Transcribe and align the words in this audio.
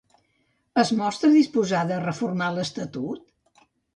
Es 0.83 0.91
mostra 1.01 1.29
disposada 1.35 1.95
a 1.99 2.01
reformar 2.05 2.47
l'estatut? 2.57 3.65